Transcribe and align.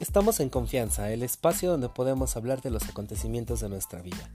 Estamos 0.00 0.38
en 0.38 0.48
confianza, 0.48 1.10
el 1.10 1.24
espacio 1.24 1.72
donde 1.72 1.88
podemos 1.88 2.36
hablar 2.36 2.62
de 2.62 2.70
los 2.70 2.88
acontecimientos 2.88 3.58
de 3.58 3.68
nuestra 3.68 4.00
vida. 4.00 4.30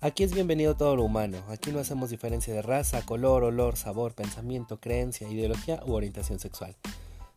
Aquí 0.00 0.24
es 0.24 0.32
bienvenido 0.32 0.76
todo 0.76 0.96
lo 0.96 1.04
humano, 1.04 1.36
aquí 1.48 1.72
no 1.72 1.78
hacemos 1.78 2.08
diferencia 2.08 2.54
de 2.54 2.62
raza, 2.62 3.04
color, 3.04 3.44
olor, 3.44 3.76
sabor, 3.76 4.14
pensamiento, 4.14 4.80
creencia, 4.80 5.28
ideología 5.28 5.82
u 5.84 5.92
orientación 5.92 6.38
sexual. 6.38 6.74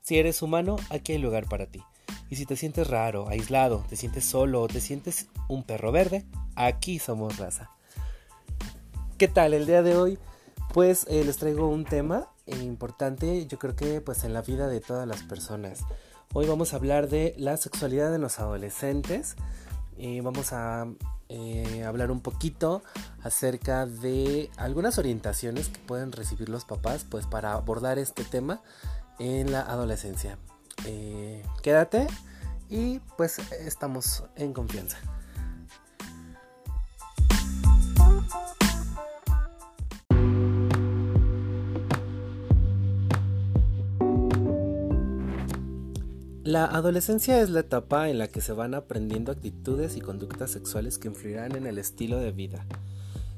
Si 0.01 0.17
eres 0.17 0.41
humano, 0.41 0.77
aquí 0.89 1.11
hay 1.11 1.17
lugar 1.17 1.49
para 1.49 1.65
ti. 1.65 1.83
Y 2.29 2.37
si 2.37 2.45
te 2.45 2.55
sientes 2.55 2.87
raro, 2.87 3.27
aislado, 3.27 3.83
te 3.89 3.97
sientes 3.97 4.23
solo 4.23 4.61
o 4.61 4.67
te 4.69 4.79
sientes 4.79 5.27
un 5.49 5.63
perro 5.63 5.91
verde, 5.91 6.23
aquí 6.55 6.99
somos 6.99 7.37
raza. 7.37 7.69
¿Qué 9.17 9.27
tal 9.27 9.53
el 9.53 9.65
día 9.65 9.83
de 9.83 9.97
hoy? 9.97 10.17
Pues 10.73 11.05
eh, 11.09 11.25
les 11.25 11.35
traigo 11.35 11.67
un 11.67 11.83
tema 11.83 12.29
importante, 12.45 13.45
yo 13.45 13.59
creo 13.59 13.75
que 13.75 13.99
pues 13.99 14.23
en 14.23 14.33
la 14.33 14.41
vida 14.41 14.67
de 14.67 14.79
todas 14.79 15.05
las 15.05 15.23
personas. 15.23 15.83
Hoy 16.33 16.47
vamos 16.47 16.71
a 16.71 16.77
hablar 16.77 17.09
de 17.09 17.35
la 17.37 17.57
sexualidad 17.57 18.09
de 18.09 18.17
los 18.17 18.39
adolescentes. 18.39 19.35
y 19.97 20.21
vamos 20.21 20.53
a 20.53 20.87
eh, 21.27 21.83
hablar 21.83 22.09
un 22.09 22.21
poquito 22.21 22.81
acerca 23.21 23.85
de 23.85 24.49
algunas 24.55 24.97
orientaciones 24.97 25.67
que 25.67 25.79
pueden 25.79 26.13
recibir 26.13 26.47
los 26.47 26.63
papás 26.63 27.05
pues 27.07 27.27
para 27.27 27.51
abordar 27.53 27.99
este 27.99 28.23
tema 28.23 28.61
en 29.19 29.51
la 29.51 29.59
adolescencia. 29.59 30.37
Eh, 30.85 31.43
quédate 31.61 32.07
y 32.69 32.99
pues 33.17 33.39
estamos 33.51 34.23
en 34.37 34.53
confianza. 34.53 34.97
La 46.43 46.65
adolescencia 46.65 47.39
es 47.39 47.51
la 47.51 47.59
etapa 47.59 48.09
en 48.09 48.17
la 48.17 48.27
que 48.27 48.41
se 48.41 48.51
van 48.51 48.73
aprendiendo 48.73 49.31
actitudes 49.31 49.95
y 49.95 50.01
conductas 50.01 50.49
sexuales 50.49 50.97
que 50.97 51.07
influirán 51.07 51.55
en 51.55 51.67
el 51.67 51.77
estilo 51.77 52.17
de 52.17 52.31
vida. 52.31 52.65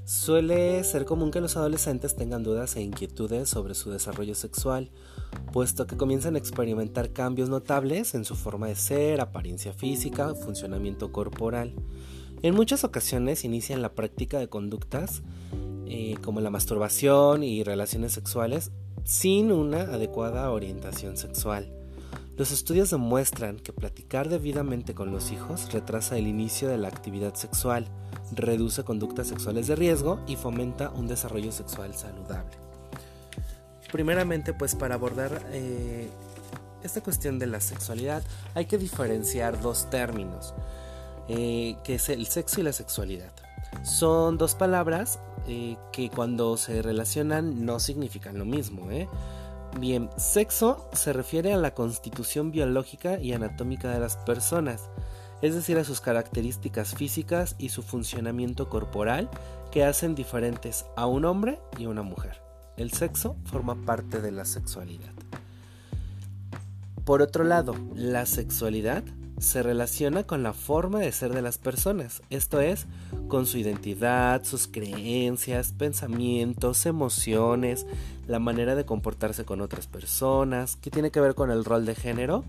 Suele 0.06 0.82
ser 0.86 1.04
común 1.04 1.30
que 1.30 1.42
los 1.42 1.58
adolescentes 1.58 2.16
tengan 2.16 2.44
dudas 2.44 2.78
e 2.78 2.82
inquietudes 2.82 3.50
sobre 3.50 3.74
su 3.74 3.92
desarrollo 3.92 4.36
sexual, 4.36 4.90
puesto 5.52 5.86
que 5.86 5.98
comienzan 5.98 6.36
a 6.36 6.38
experimentar 6.38 7.12
cambios 7.12 7.50
notables 7.50 8.16
en 8.16 8.24
su 8.24 8.36
forma 8.36 8.68
de 8.68 8.76
ser, 8.76 9.20
apariencia 9.20 9.74
física, 9.74 10.34
funcionamiento 10.34 11.12
corporal. 11.12 11.74
En 12.42 12.56
muchas 12.56 12.86
ocasiones 12.86 13.44
inician 13.44 13.82
la 13.82 13.96
práctica 13.96 14.40
de 14.40 14.48
conductas 14.48 15.24
eh, 15.88 16.16
como 16.24 16.40
la 16.40 16.52
masturbación 16.52 17.44
y 17.44 17.66
relaciones 17.66 18.14
sexuales 18.14 18.72
sin 19.04 19.52
una 19.52 19.82
adecuada 19.82 20.50
orientación 20.52 21.18
sexual. 21.18 21.83
Los 22.36 22.52
estudios 22.52 22.90
demuestran 22.90 23.58
que 23.58 23.74
platicar 23.74 24.28
debidamente 24.28 24.96
con 24.96 25.12
los 25.12 25.32
hijos 25.32 25.72
retrasa 25.72 26.18
el 26.18 26.28
inicio 26.28 26.68
de 26.68 26.80
la 26.80 26.88
actividad 26.88 27.36
sexual, 27.36 27.88
reduce 28.32 28.84
conductas 28.84 29.28
sexuales 29.28 29.68
de 29.68 29.76
riesgo 29.76 30.20
y 30.26 30.36
fomenta 30.36 30.90
un 30.90 31.08
desarrollo 31.08 31.52
sexual 31.52 31.94
saludable. 31.94 32.58
Primeramente, 33.92 34.54
pues 34.54 34.74
para 34.74 34.96
abordar 34.96 35.46
eh, 35.52 36.10
esta 36.84 37.02
cuestión 37.02 37.38
de 37.38 37.46
la 37.46 37.62
sexualidad 37.62 38.24
hay 38.56 38.66
que 38.66 38.80
diferenciar 38.80 39.62
dos 39.62 39.90
términos, 39.92 40.56
eh, 41.28 41.78
que 41.84 41.96
es 41.96 42.10
el 42.10 42.26
sexo 42.26 42.62
y 42.62 42.64
la 42.64 42.74
sexualidad. 42.74 43.32
Son 43.84 44.38
dos 44.38 44.56
palabras 44.56 45.20
eh, 45.48 45.78
que 45.92 46.10
cuando 46.10 46.58
se 46.58 46.82
relacionan 46.82 47.66
no 47.66 47.80
significan 47.80 48.38
lo 48.38 48.46
mismo. 48.46 48.90
¿eh? 48.92 49.08
Bien, 49.80 50.10
sexo 50.18 50.88
se 50.94 51.14
refiere 51.14 51.52
a 51.52 51.58
la 51.58 51.74
constitución 51.74 52.52
biológica 52.52 53.20
y 53.20 53.34
anatómica 53.34 53.90
de 53.92 54.00
las 54.00 54.18
personas, 54.18 54.90
es 55.42 55.56
decir, 55.56 55.78
a 55.78 55.84
sus 55.84 56.00
características 56.00 56.94
físicas 56.94 57.56
y 57.58 57.70
su 57.70 57.82
funcionamiento 57.82 58.70
corporal 58.70 59.30
que 59.72 59.84
hacen 59.84 60.14
diferentes 60.14 60.86
a 60.96 61.08
un 61.08 61.26
hombre 61.26 61.60
y 61.78 61.88
una 61.88 62.04
mujer. 62.04 62.42
El 62.78 62.92
sexo 62.92 63.36
forma 63.46 63.76
parte 63.84 64.22
de 64.22 64.32
la 64.32 64.46
sexualidad. 64.46 65.12
Por 67.04 67.22
otro 67.22 67.44
lado, 67.44 67.76
la 67.96 68.26
sexualidad 68.26 69.04
se 69.44 69.62
relaciona 69.62 70.24
con 70.24 70.42
la 70.42 70.54
forma 70.54 71.00
de 71.00 71.12
ser 71.12 71.34
de 71.34 71.42
las 71.42 71.58
personas, 71.58 72.22
esto 72.30 72.62
es, 72.62 72.88
con 73.28 73.46
su 73.46 73.58
identidad, 73.58 74.44
sus 74.46 74.68
creencias, 74.68 75.74
pensamientos, 75.74 76.86
emociones, 76.86 77.86
la 78.26 78.40
manera 78.40 78.74
de 78.74 78.86
comportarse 78.86 79.44
con 79.44 79.60
otras 79.60 79.86
personas, 79.88 80.78
que 80.78 80.90
tiene 80.90 81.12
que 81.12 81.20
ver 81.20 81.36
con 81.36 81.52
el 81.52 81.66
rol 81.66 81.86
de 81.86 81.94
género, 81.94 82.46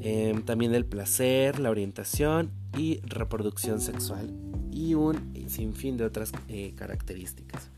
em, 0.00 0.42
también 0.42 0.74
el 0.74 0.84
placer, 0.84 1.58
la 1.58 1.70
orientación 1.70 2.50
y 2.76 3.00
reproducción 3.04 3.80
sexual 3.80 4.30
y 4.70 4.94
un 4.94 5.32
sinfín 5.48 5.96
de 5.96 6.04
otras 6.04 6.30
eh, 6.48 6.74
características. 6.76 7.70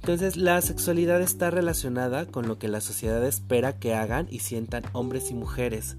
Entonces 0.00 0.36
la 0.36 0.60
sexualidad 0.60 1.20
está 1.22 1.50
relacionada 1.50 2.26
con 2.26 2.46
lo 2.46 2.58
que 2.58 2.68
la 2.68 2.80
sociedad 2.80 3.24
espera 3.26 3.78
que 3.78 3.94
hagan 3.94 4.28
y 4.30 4.40
sientan 4.40 4.84
hombres 4.92 5.30
y 5.30 5.34
mujeres, 5.34 5.96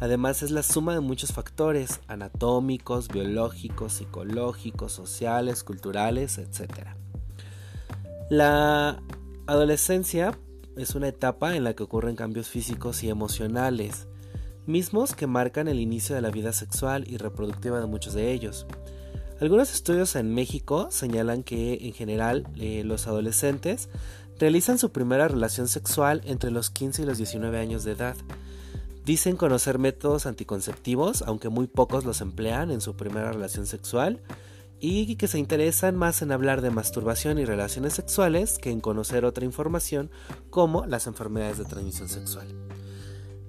Además 0.00 0.42
es 0.42 0.50
la 0.50 0.62
suma 0.62 0.94
de 0.94 1.00
muchos 1.00 1.32
factores 1.32 2.00
anatómicos, 2.08 3.08
biológicos, 3.08 3.92
psicológicos, 3.92 4.92
sociales, 4.92 5.62
culturales, 5.62 6.38
etc. 6.38 6.88
La 8.30 9.02
adolescencia 9.46 10.38
es 10.76 10.94
una 10.94 11.08
etapa 11.08 11.54
en 11.54 11.64
la 11.64 11.74
que 11.74 11.82
ocurren 11.82 12.16
cambios 12.16 12.48
físicos 12.48 13.02
y 13.02 13.10
emocionales, 13.10 14.08
mismos 14.66 15.14
que 15.14 15.26
marcan 15.26 15.68
el 15.68 15.80
inicio 15.80 16.14
de 16.14 16.22
la 16.22 16.30
vida 16.30 16.54
sexual 16.54 17.04
y 17.06 17.18
reproductiva 17.18 17.78
de 17.78 17.86
muchos 17.86 18.14
de 18.14 18.32
ellos. 18.32 18.66
Algunos 19.40 19.72
estudios 19.72 20.16
en 20.16 20.34
México 20.34 20.88
señalan 20.90 21.42
que 21.42 21.86
en 21.86 21.92
general 21.92 22.46
eh, 22.56 22.84
los 22.84 23.06
adolescentes 23.06 23.90
realizan 24.38 24.78
su 24.78 24.92
primera 24.92 25.28
relación 25.28 25.68
sexual 25.68 26.22
entre 26.24 26.50
los 26.50 26.70
15 26.70 27.02
y 27.02 27.06
los 27.06 27.18
19 27.18 27.58
años 27.58 27.84
de 27.84 27.92
edad, 27.92 28.16
Dicen 29.04 29.36
conocer 29.36 29.78
métodos 29.78 30.26
anticonceptivos, 30.26 31.22
aunque 31.22 31.48
muy 31.48 31.66
pocos 31.66 32.04
los 32.04 32.20
emplean 32.20 32.70
en 32.70 32.80
su 32.80 32.96
primera 32.96 33.32
relación 33.32 33.66
sexual, 33.66 34.20
y 34.80 35.16
que 35.16 35.28
se 35.28 35.38
interesan 35.38 35.96
más 35.96 36.22
en 36.22 36.32
hablar 36.32 36.62
de 36.62 36.70
masturbación 36.70 37.38
y 37.38 37.44
relaciones 37.44 37.92
sexuales 37.92 38.58
que 38.58 38.70
en 38.70 38.80
conocer 38.80 39.24
otra 39.24 39.44
información 39.44 40.10
como 40.48 40.86
las 40.86 41.06
enfermedades 41.06 41.58
de 41.58 41.66
transmisión 41.66 42.08
sexual. 42.08 42.48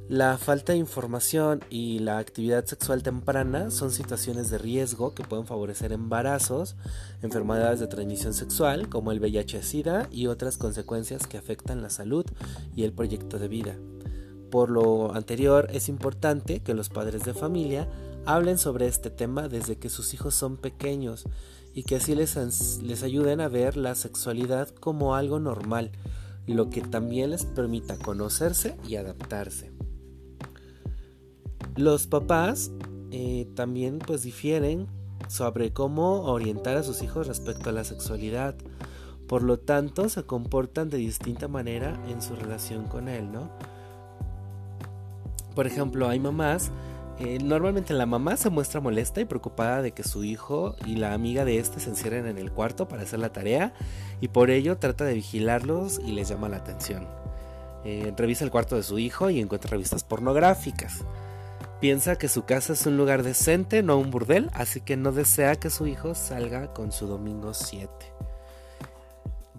La 0.09 0.37
falta 0.37 0.73
de 0.73 0.77
información 0.77 1.63
y 1.69 1.99
la 1.99 2.17
actividad 2.17 2.65
sexual 2.65 3.01
temprana 3.01 3.71
son 3.71 3.91
situaciones 3.91 4.49
de 4.49 4.57
riesgo 4.57 5.13
que 5.15 5.23
pueden 5.23 5.45
favorecer 5.45 5.93
embarazos, 5.93 6.75
enfermedades 7.21 7.79
de 7.79 7.87
transmisión 7.87 8.33
sexual 8.33 8.89
como 8.89 9.13
el 9.13 9.21
VIH-Sida 9.21 10.09
y 10.11 10.27
otras 10.27 10.57
consecuencias 10.57 11.27
que 11.27 11.37
afectan 11.37 11.81
la 11.81 11.89
salud 11.89 12.25
y 12.75 12.83
el 12.83 12.91
proyecto 12.91 13.39
de 13.39 13.47
vida. 13.47 13.77
Por 14.51 14.69
lo 14.69 15.15
anterior, 15.15 15.67
es 15.71 15.89
importante 15.89 16.59
que 16.59 16.73
los 16.73 16.89
padres 16.89 17.23
de 17.23 17.33
familia 17.33 17.87
hablen 18.25 18.57
sobre 18.57 18.85
este 18.85 19.09
tema 19.09 19.47
desde 19.47 19.77
que 19.77 19.89
sus 19.89 20.13
hijos 20.13 20.35
son 20.35 20.57
pequeños 20.57 21.23
y 21.73 21.83
que 21.83 21.95
así 21.95 22.13
les, 22.15 22.35
les 22.83 23.03
ayuden 23.03 23.39
a 23.39 23.47
ver 23.47 23.77
la 23.77 23.95
sexualidad 23.95 24.67
como 24.69 25.15
algo 25.15 25.39
normal, 25.39 25.91
lo 26.47 26.69
que 26.69 26.81
también 26.81 27.29
les 27.29 27.45
permita 27.45 27.97
conocerse 27.97 28.75
y 28.87 28.97
adaptarse. 28.97 29.71
Los 31.77 32.07
papás 32.07 32.71
eh, 33.11 33.47
también 33.55 33.99
pues 33.99 34.23
difieren 34.23 34.87
sobre 35.29 35.71
cómo 35.71 36.23
orientar 36.23 36.75
a 36.75 36.83
sus 36.83 37.01
hijos 37.01 37.27
respecto 37.27 37.69
a 37.69 37.73
la 37.73 37.85
sexualidad. 37.85 38.55
Por 39.27 39.43
lo 39.43 39.59
tanto, 39.59 40.09
se 40.09 40.23
comportan 40.23 40.89
de 40.89 40.97
distinta 40.97 41.47
manera 41.47 41.97
en 42.09 42.21
su 42.21 42.35
relación 42.35 42.87
con 42.87 43.07
él, 43.07 43.31
¿no? 43.31 43.49
Por 45.55 45.67
ejemplo, 45.67 46.07
hay 46.07 46.19
mamás, 46.19 46.71
eh, 47.19 47.37
normalmente 47.39 47.93
la 47.93 48.05
mamá 48.05 48.35
se 48.35 48.49
muestra 48.49 48.81
molesta 48.81 49.21
y 49.21 49.25
preocupada 49.25 49.81
de 49.81 49.91
que 49.91 50.03
su 50.03 50.23
hijo 50.23 50.75
y 50.85 50.95
la 50.95 51.13
amiga 51.13 51.45
de 51.45 51.59
este 51.59 51.79
se 51.79 51.89
encierren 51.89 52.25
en 52.25 52.37
el 52.37 52.51
cuarto 52.51 52.87
para 52.87 53.03
hacer 53.03 53.19
la 53.19 53.31
tarea 53.31 53.73
y 54.21 54.29
por 54.29 54.49
ello 54.49 54.77
trata 54.77 55.03
de 55.03 55.13
vigilarlos 55.13 55.99
y 55.99 56.13
les 56.13 56.29
llama 56.29 56.49
la 56.49 56.57
atención. 56.57 57.07
Eh, 57.83 58.13
revisa 58.17 58.43
el 58.43 58.51
cuarto 58.51 58.75
de 58.75 58.83
su 58.83 58.97
hijo 58.97 59.29
y 59.29 59.39
encuentra 59.39 59.71
revistas 59.71 60.03
pornográficas. 60.03 61.03
Piensa 61.79 62.15
que 62.15 62.27
su 62.27 62.43
casa 62.45 62.73
es 62.73 62.85
un 62.85 62.97
lugar 62.97 63.23
decente, 63.23 63.83
no 63.83 63.97
un 63.97 64.11
burdel, 64.11 64.49
así 64.53 64.81
que 64.81 64.97
no 64.97 65.11
desea 65.11 65.55
que 65.55 65.69
su 65.69 65.87
hijo 65.87 66.15
salga 66.15 66.73
con 66.73 66.91
su 66.91 67.07
domingo 67.07 67.53
7. 67.53 67.89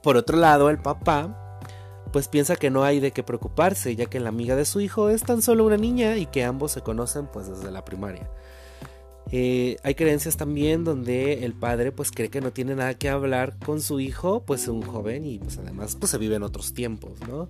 Por 0.03 0.17
otro 0.17 0.37
lado, 0.37 0.71
el 0.71 0.79
papá 0.79 1.52
pues 2.13 2.29
piensa 2.29 2.57
que 2.57 2.71
no 2.71 2.85
hay 2.85 3.01
de 3.01 3.13
qué 3.13 3.23
preocuparse, 3.23 3.97
ya 3.97 4.07
que 4.07 4.21
la 4.21 4.29
amiga 4.29 4.55
de 4.55 4.65
su 4.65 4.81
hijo 4.81 5.09
es 5.09 5.23
tan 5.23 5.43
solo 5.43 5.65
una 5.65 5.77
niña 5.77 6.19
y 6.19 6.27
que 6.27 6.45
ambos 6.45 6.73
se 6.73 6.83
conocen 6.83 7.27
pues 7.27 7.49
desde 7.49 7.71
la 7.71 7.85
primaria. 7.85 8.31
Eh, 9.31 9.79
hay 9.83 9.95
creencias 9.95 10.37
también 10.37 10.85
donde 10.85 11.45
el 11.45 11.55
padre 11.55 11.91
pues 11.91 12.11
cree 12.11 12.29
que 12.29 12.43
no 12.43 12.53
tiene 12.53 12.75
nada 12.75 12.95
que 12.95 13.09
hablar 13.09 13.57
con 13.59 13.81
su 13.81 13.99
hijo, 13.99 14.43
pues 14.45 14.63
es 14.63 14.69
un 14.69 14.83
joven 14.83 15.25
y 15.25 15.39
pues 15.39 15.57
además 15.57 15.97
pues 15.97 16.11
se 16.11 16.19
vive 16.19 16.37
en 16.37 16.43
otros 16.43 16.75
tiempos, 16.75 17.13
¿no? 17.27 17.49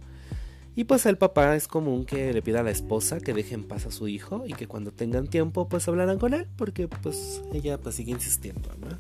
Y 0.77 0.85
pues 0.85 1.05
el 1.07 1.19
papá 1.19 1.57
es 1.57 1.67
común 1.67 2.07
que 2.07 2.33
le 2.33 2.41
pida 2.41 2.61
a 2.61 2.63
la 2.63 2.71
esposa 2.71 3.21
que 3.21 3.35
deje 3.35 3.55
en 3.55 3.65
paz 3.65 3.85
a 3.87 3.91
su 3.91 4.09
hijo 4.09 4.45
y 4.47 4.55
que 4.55 4.69
cuando 4.69 4.93
tengan 4.93 5.27
tiempo 5.27 5.69
pues 5.69 5.89
hablarán 5.89 6.19
con 6.19 6.35
él 6.35 6.47
porque 6.57 6.87
pues 6.89 7.43
ella 7.53 7.79
pues 7.79 7.97
sigue 7.97 8.13
insistiendo, 8.13 8.71
¿no? 8.81 8.97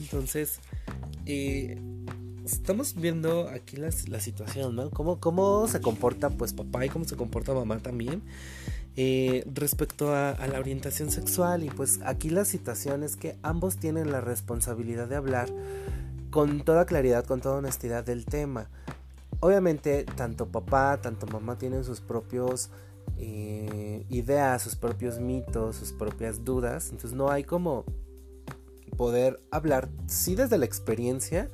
Entonces, 0.00 0.60
eh, 1.26 1.78
estamos 2.52 2.94
viendo 2.94 3.48
aquí 3.48 3.76
la, 3.76 3.90
la 4.08 4.20
situación, 4.20 4.76
¿no? 4.76 4.90
Cómo, 4.90 5.20
cómo 5.20 5.68
se 5.68 5.80
comporta 5.80 6.30
pues 6.30 6.52
papá 6.52 6.84
y 6.86 6.88
cómo 6.88 7.04
se 7.04 7.16
comporta 7.16 7.54
mamá 7.54 7.78
también 7.78 8.22
eh, 9.00 9.44
respecto 9.54 10.12
a, 10.12 10.34
la 10.48 10.58
orientación 10.58 11.12
sexual 11.12 11.62
y 11.62 11.70
pues 11.70 12.00
aquí 12.04 12.30
la 12.30 12.44
situación 12.44 13.04
es 13.04 13.14
que 13.14 13.36
ambos 13.42 13.76
tienen 13.76 14.10
la 14.10 14.20
responsabilidad 14.20 15.06
de 15.06 15.14
hablar 15.14 15.48
con 16.30 16.64
toda 16.64 16.84
claridad, 16.84 17.24
con 17.24 17.40
toda 17.40 17.58
honestidad 17.58 18.04
del 18.04 18.24
tema. 18.24 18.68
Obviamente 19.38 20.04
tanto 20.16 20.46
papá, 20.46 21.00
tanto 21.00 21.28
mamá 21.28 21.58
tienen 21.58 21.84
sus 21.84 22.00
propios 22.00 22.70
eh, 23.18 24.04
ideas, 24.08 24.62
sus 24.62 24.74
propios 24.74 25.20
mitos, 25.20 25.76
sus 25.76 25.92
propias 25.92 26.44
dudas, 26.44 26.90
entonces 26.90 27.12
no 27.12 27.30
hay 27.30 27.44
como 27.44 27.84
poder 28.96 29.40
hablar, 29.52 29.88
sí 30.08 30.34
desde 30.34 30.58
la 30.58 30.64
experiencia, 30.64 31.50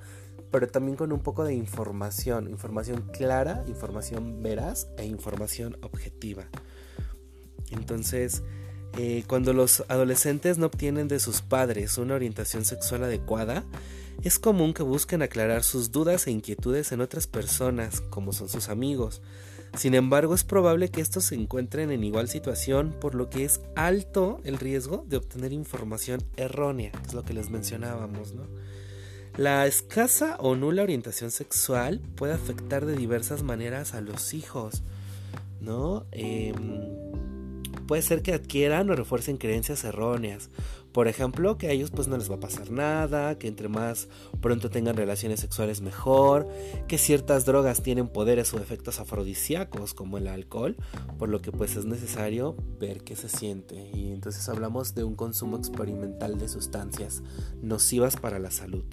pero 0.54 0.68
también 0.68 0.96
con 0.96 1.10
un 1.10 1.18
poco 1.18 1.42
de 1.42 1.52
información, 1.52 2.48
información 2.48 3.10
clara, 3.12 3.64
información 3.66 4.40
veraz 4.40 4.86
e 4.98 5.04
información 5.04 5.76
objetiva. 5.82 6.44
Entonces, 7.72 8.44
eh, 8.96 9.24
cuando 9.26 9.52
los 9.52 9.82
adolescentes 9.88 10.56
no 10.56 10.66
obtienen 10.66 11.08
de 11.08 11.18
sus 11.18 11.42
padres 11.42 11.98
una 11.98 12.14
orientación 12.14 12.64
sexual 12.64 13.02
adecuada, 13.02 13.64
es 14.22 14.38
común 14.38 14.74
que 14.74 14.84
busquen 14.84 15.22
aclarar 15.22 15.64
sus 15.64 15.90
dudas 15.90 16.28
e 16.28 16.30
inquietudes 16.30 16.92
en 16.92 17.00
otras 17.00 17.26
personas, 17.26 18.00
como 18.02 18.32
son 18.32 18.48
sus 18.48 18.68
amigos. 18.68 19.22
Sin 19.76 19.96
embargo, 19.96 20.36
es 20.36 20.44
probable 20.44 20.88
que 20.88 21.00
estos 21.00 21.24
se 21.24 21.34
encuentren 21.34 21.90
en 21.90 22.04
igual 22.04 22.28
situación, 22.28 22.94
por 23.00 23.16
lo 23.16 23.28
que 23.28 23.44
es 23.44 23.60
alto 23.74 24.40
el 24.44 24.58
riesgo 24.58 25.04
de 25.08 25.16
obtener 25.16 25.52
información 25.52 26.22
errónea, 26.36 26.92
que 26.92 27.08
es 27.08 27.12
lo 27.12 27.24
que 27.24 27.34
les 27.34 27.50
mencionábamos, 27.50 28.34
¿no? 28.34 28.44
La 29.36 29.66
escasa 29.66 30.36
o 30.38 30.54
nula 30.54 30.84
orientación 30.84 31.32
sexual 31.32 32.00
puede 32.14 32.34
afectar 32.34 32.86
de 32.86 32.94
diversas 32.94 33.42
maneras 33.42 33.92
a 33.92 34.00
los 34.00 34.32
hijos, 34.32 34.84
¿no? 35.60 36.06
Eh, 36.12 36.54
puede 37.88 38.02
ser 38.02 38.22
que 38.22 38.32
adquieran 38.32 38.88
o 38.90 38.94
refuercen 38.94 39.36
creencias 39.36 39.82
erróneas. 39.82 40.50
Por 40.92 41.08
ejemplo, 41.08 41.58
que 41.58 41.66
a 41.66 41.72
ellos 41.72 41.90
pues 41.90 42.06
no 42.06 42.16
les 42.16 42.31
va 42.31 42.36
a 42.36 42.40
pasar 42.40 42.70
nada, 42.70 43.36
que 43.36 43.48
entre 43.48 43.69
más 43.69 44.06
pronto 44.40 44.70
tengan 44.70 44.96
relaciones 44.96 45.40
sexuales 45.40 45.80
mejor, 45.80 46.46
que 46.87 46.96
ciertas 46.96 47.44
drogas 47.44 47.82
tienen 47.82 48.06
poderes 48.06 48.54
o 48.54 48.58
efectos 48.58 49.00
afrodisíacos 49.00 49.94
como 49.94 50.16
el 50.16 50.28
alcohol, 50.28 50.76
por 51.19 51.28
lo 51.28 51.42
que 51.42 51.50
pues 51.50 51.75
es 51.75 51.87
necesario 51.87 52.54
ver 52.78 53.02
qué 53.02 53.16
se 53.16 53.28
siente. 53.28 53.90
Y 53.92 54.12
entonces 54.12 54.48
hablamos 54.48 54.94
de 54.94 55.02
un 55.02 55.16
consumo 55.16 55.56
experimental 55.56 56.38
de 56.38 56.48
sustancias 56.48 57.25
nocivas 57.60 58.14
para 58.14 58.38
la 58.38 58.52
salud. 58.52 58.84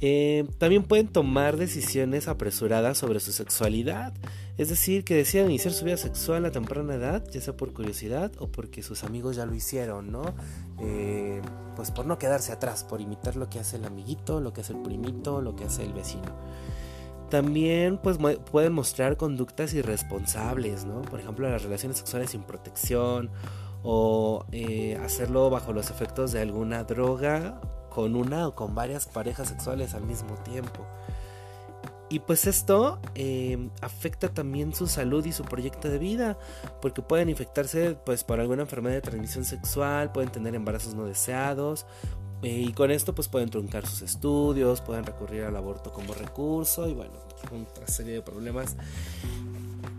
Eh, 0.00 0.44
también 0.58 0.82
pueden 0.82 1.08
tomar 1.08 1.56
decisiones 1.56 2.28
apresuradas 2.28 2.98
sobre 2.98 3.20
su 3.20 3.32
sexualidad, 3.32 4.12
es 4.58 4.68
decir, 4.68 5.04
que 5.04 5.14
decidan 5.14 5.46
iniciar 5.46 5.72
su 5.72 5.84
vida 5.84 5.96
sexual 5.96 6.44
a 6.44 6.50
temprana 6.50 6.94
edad, 6.94 7.24
ya 7.30 7.40
sea 7.40 7.56
por 7.56 7.72
curiosidad 7.72 8.32
o 8.38 8.48
porque 8.48 8.82
sus 8.82 9.04
amigos 9.04 9.36
ya 9.36 9.46
lo 9.46 9.54
hicieron, 9.54 10.12
¿no? 10.12 10.34
Eh, 10.80 11.40
pues 11.76 11.90
por 11.90 12.06
no 12.06 12.18
quedarse 12.18 12.52
atrás, 12.52 12.84
por 12.84 13.00
imitar 13.00 13.36
lo 13.36 13.48
que 13.48 13.60
hace 13.60 13.76
el 13.76 13.84
amiguito, 13.84 14.40
lo 14.40 14.52
que 14.52 14.60
hace 14.60 14.72
el 14.72 14.82
primito, 14.82 15.40
lo 15.40 15.56
que 15.56 15.64
hace 15.64 15.84
el 15.84 15.92
vecino. 15.92 16.36
También 17.30 17.98
pues 17.98 18.18
pueden 18.50 18.72
mostrar 18.72 19.16
conductas 19.16 19.74
irresponsables, 19.74 20.84
¿no? 20.84 21.02
Por 21.02 21.18
ejemplo, 21.20 21.48
las 21.48 21.62
relaciones 21.62 21.98
sexuales 21.98 22.30
sin 22.30 22.42
protección 22.42 23.30
o 23.82 24.46
eh, 24.52 24.98
hacerlo 25.02 25.50
bajo 25.50 25.72
los 25.72 25.90
efectos 25.90 26.32
de 26.32 26.40
alguna 26.40 26.84
droga 26.84 27.60
con 27.94 28.16
una 28.16 28.48
o 28.48 28.54
con 28.54 28.74
varias 28.74 29.06
parejas 29.06 29.48
sexuales 29.48 29.94
al 29.94 30.02
mismo 30.02 30.34
tiempo. 30.38 30.84
Y 32.10 32.18
pues 32.20 32.46
esto 32.46 32.98
eh, 33.14 33.70
afecta 33.80 34.28
también 34.28 34.74
su 34.74 34.86
salud 34.86 35.24
y 35.24 35.32
su 35.32 35.44
proyecto 35.44 35.88
de 35.88 35.98
vida, 35.98 36.38
porque 36.82 37.02
pueden 37.02 37.28
infectarse 37.28 37.96
pues 38.04 38.24
por 38.24 38.40
alguna 38.40 38.62
enfermedad 38.62 38.96
de 38.96 39.00
transmisión 39.00 39.44
sexual, 39.44 40.12
pueden 40.12 40.30
tener 40.30 40.54
embarazos 40.54 40.94
no 40.94 41.06
deseados, 41.06 41.86
eh, 42.42 42.66
y 42.68 42.72
con 42.72 42.90
esto 42.90 43.14
pues 43.14 43.28
pueden 43.28 43.48
truncar 43.48 43.86
sus 43.86 44.02
estudios, 44.02 44.80
pueden 44.80 45.04
recurrir 45.04 45.44
al 45.44 45.56
aborto 45.56 45.92
como 45.92 46.12
recurso, 46.14 46.88
y 46.88 46.94
bueno, 46.94 47.14
otra 47.70 47.86
serie 47.86 48.14
de 48.14 48.22
problemas 48.22 48.76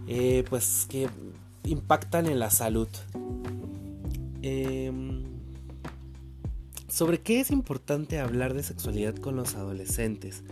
eh, 0.08 0.46
pues 0.50 0.86
que 0.90 1.10
impactan 1.64 2.28
en 2.28 2.40
la 2.40 2.50
salud. 2.52 2.88
Em, 4.42 5.35
¿Sobre 6.96 7.20
qué 7.20 7.42
es 7.42 7.52
importante 7.52 8.22
hablar 8.22 8.54
de 8.54 8.64
sexualidad 8.64 9.18
con 9.18 9.36
los 9.36 9.56
adolescentes? 9.56 10.44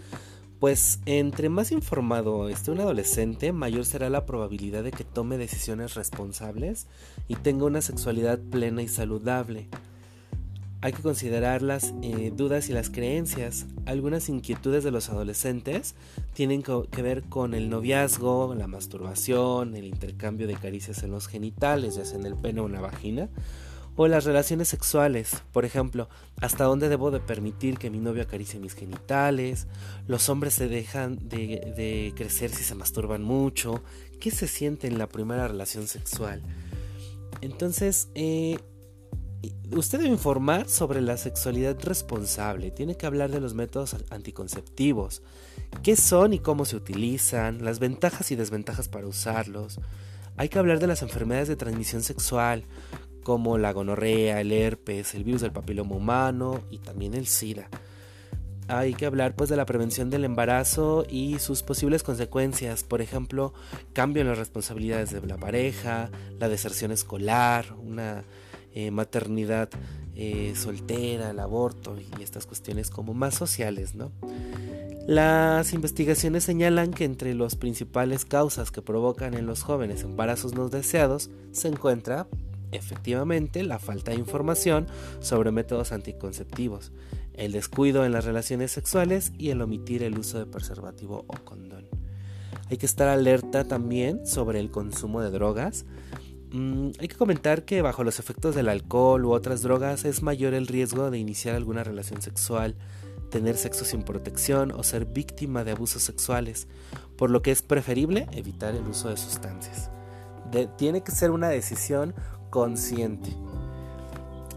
Pues 0.59 0.99
entre 1.05 1.47
más 1.47 1.71
informado 1.71 2.49
esté 2.49 2.71
un 2.71 2.81
adolescente, 2.81 3.53
mayor 3.53 3.85
será 3.85 4.09
la 4.09 4.25
probabilidad 4.25 4.83
de 4.83 4.91
que 4.91 5.05
tome 5.05 5.37
decisiones 5.37 5.93
responsables 5.93 6.87
y 7.29 7.35
tenga 7.37 7.63
una 7.63 7.79
sexualidad 7.79 8.39
plena 8.39 8.81
y 8.81 8.89
saludable. 8.89 9.69
Hay 10.81 10.91
que 10.91 11.01
considerar 11.01 11.61
las 11.61 11.93
eh, 12.01 12.33
dudas 12.35 12.67
y 12.67 12.73
las 12.73 12.89
creencias. 12.89 13.65
Algunas 13.85 14.27
inquietudes 14.27 14.83
de 14.83 14.91
los 14.91 15.07
adolescentes 15.07 15.95
tienen 16.33 16.61
que 16.61 17.01
ver 17.01 17.23
con 17.23 17.53
el 17.53 17.69
noviazgo, 17.69 18.53
la 18.53 18.67
masturbación, 18.67 19.77
el 19.77 19.85
intercambio 19.85 20.45
de 20.45 20.55
caricias 20.55 21.03
en 21.03 21.11
los 21.11 21.29
genitales, 21.29 21.95
ya 21.95 22.03
sea 22.03 22.19
en 22.19 22.25
el 22.25 22.35
pene 22.35 22.59
o 22.59 22.65
en 22.65 22.73
la 22.73 22.81
vagina, 22.81 23.29
o 23.95 24.07
las 24.07 24.25
relaciones 24.25 24.67
sexuales, 24.67 25.43
por 25.51 25.65
ejemplo, 25.65 26.09
hasta 26.41 26.63
dónde 26.63 26.89
debo 26.89 27.11
de 27.11 27.19
permitir 27.19 27.77
que 27.77 27.89
mi 27.89 27.99
novio 27.99 28.23
acaricie 28.23 28.59
mis 28.59 28.73
genitales, 28.73 29.67
los 30.07 30.29
hombres 30.29 30.55
se 30.55 30.67
dejan 30.67 31.29
de, 31.29 32.13
crecer 32.15 32.51
si 32.51 32.63
se 32.63 32.75
masturban 32.75 33.23
mucho, 33.23 33.83
qué 34.19 34.31
se 34.31 34.47
siente 34.47 34.87
en 34.87 34.97
la 34.97 35.07
primera 35.07 35.47
relación 35.47 35.87
sexual. 35.87 36.41
Entonces, 37.41 38.09
eh, 38.15 38.57
usted 39.71 39.99
debe 39.99 40.09
informar 40.09 40.69
sobre 40.69 41.01
la 41.01 41.17
sexualidad 41.17 41.77
responsable, 41.83 42.71
tiene 42.71 42.95
que 42.95 43.05
hablar 43.05 43.31
de 43.31 43.41
los 43.41 43.53
métodos 43.53 43.95
anticonceptivos, 44.09 45.21
qué 45.83 45.95
son 45.95 46.33
y 46.33 46.39
cómo 46.39 46.65
se 46.65 46.75
utilizan, 46.75 47.63
las 47.63 47.79
ventajas 47.79 48.31
y 48.31 48.35
desventajas 48.35 48.87
para 48.87 49.07
usarlos. 49.07 49.79
Hay 50.35 50.49
que 50.49 50.57
hablar 50.57 50.79
de 50.79 50.87
las 50.87 51.03
enfermedades 51.03 51.47
de 51.47 51.55
transmisión 51.55 52.01
sexual, 52.01 52.65
como 53.23 53.57
la 53.57 53.73
gonorrea, 53.73 54.41
el 54.41 54.51
herpes, 54.51 55.15
el 55.15 55.23
virus 55.23 55.41
del 55.41 55.51
papiloma 55.51 55.95
humano 55.95 56.61
y 56.69 56.79
también 56.79 57.13
el 57.13 57.27
SIDA. 57.27 57.69
Hay 58.67 58.93
que 58.93 59.05
hablar 59.05 59.35
pues 59.35 59.49
de 59.49 59.57
la 59.57 59.65
prevención 59.65 60.09
del 60.09 60.23
embarazo 60.23 61.05
y 61.09 61.39
sus 61.39 61.63
posibles 61.63 62.03
consecuencias, 62.03 62.83
por 62.83 63.01
ejemplo, 63.01 63.53
cambio 63.91 64.21
en 64.21 64.29
las 64.29 64.37
responsabilidades 64.37 65.11
de 65.11 65.25
la 65.27 65.37
pareja, 65.37 66.09
la 66.39 66.47
deserción 66.47 66.91
escolar, 66.91 67.65
una 67.77 68.23
eh, 68.73 68.89
maternidad 68.91 69.69
eh, 70.15 70.53
soltera, 70.55 71.31
el 71.31 71.39
aborto 71.39 71.97
y 71.97 72.23
estas 72.23 72.45
cuestiones 72.45 72.89
como 72.89 73.13
más 73.13 73.35
sociales, 73.35 73.95
¿no? 73.95 74.11
Las 75.05 75.73
investigaciones 75.73 76.45
señalan 76.45 76.91
que 76.91 77.03
entre 77.03 77.33
las 77.33 77.57
principales 77.57 78.23
causas 78.23 78.71
que 78.71 78.81
provocan 78.81 79.33
en 79.33 79.45
los 79.45 79.61
jóvenes 79.61 80.03
embarazos 80.03 80.53
no 80.53 80.69
deseados 80.69 81.29
se 81.51 81.67
encuentra 81.67 82.27
efectivamente 82.73 83.63
la 83.63 83.79
falta 83.79 84.11
de 84.11 84.17
información 84.17 84.87
sobre 85.19 85.51
métodos 85.51 85.91
anticonceptivos, 85.91 86.91
el 87.33 87.51
descuido 87.51 88.05
en 88.05 88.11
las 88.11 88.25
relaciones 88.25 88.71
sexuales 88.71 89.31
y 89.37 89.49
el 89.49 89.61
omitir 89.61 90.03
el 90.03 90.17
uso 90.17 90.39
de 90.39 90.45
preservativo 90.45 91.25
o 91.27 91.33
condón. 91.43 91.87
Hay 92.69 92.77
que 92.77 92.85
estar 92.85 93.07
alerta 93.07 93.65
también 93.65 94.25
sobre 94.25 94.59
el 94.59 94.71
consumo 94.71 95.21
de 95.21 95.31
drogas. 95.31 95.85
Mm, 96.51 96.89
hay 96.99 97.07
que 97.07 97.15
comentar 97.15 97.65
que 97.65 97.81
bajo 97.81 98.03
los 98.03 98.19
efectos 98.19 98.55
del 98.55 98.69
alcohol 98.69 99.25
u 99.25 99.31
otras 99.31 99.61
drogas 99.61 100.05
es 100.05 100.21
mayor 100.21 100.53
el 100.53 100.67
riesgo 100.67 101.11
de 101.11 101.17
iniciar 101.17 101.55
alguna 101.55 101.83
relación 101.83 102.21
sexual, 102.21 102.75
tener 103.29 103.57
sexo 103.57 103.85
sin 103.85 104.03
protección 104.03 104.71
o 104.71 104.83
ser 104.83 105.05
víctima 105.05 105.63
de 105.63 105.71
abusos 105.71 106.03
sexuales, 106.03 106.67
por 107.17 107.31
lo 107.31 107.41
que 107.41 107.51
es 107.51 107.61
preferible 107.61 108.27
evitar 108.31 108.75
el 108.75 108.87
uso 108.87 109.09
de 109.09 109.17
sustancias. 109.17 109.89
tiene 110.77 111.01
que 111.01 111.11
ser 111.11 111.31
una 111.31 111.49
decisión 111.49 112.13
consciente. 112.53 113.31